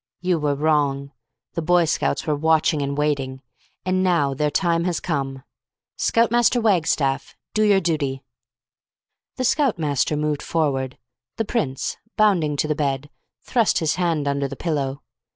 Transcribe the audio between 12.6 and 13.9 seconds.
the bed, thrust